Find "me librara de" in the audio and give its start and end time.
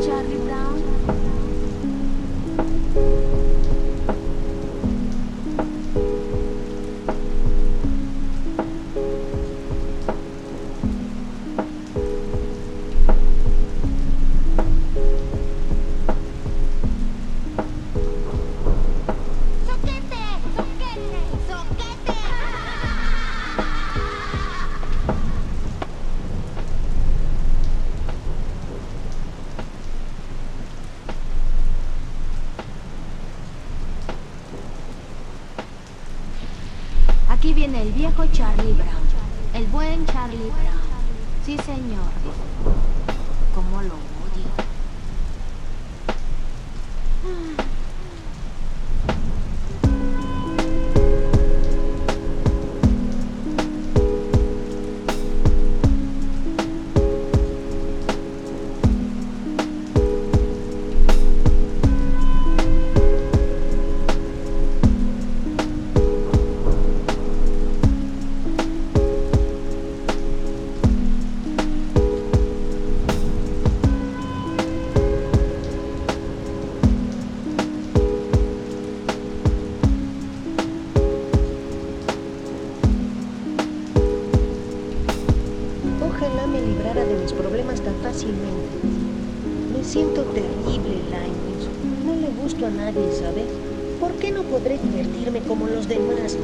86.46-87.16